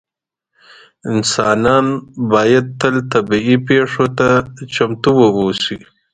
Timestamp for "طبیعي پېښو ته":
3.13-4.27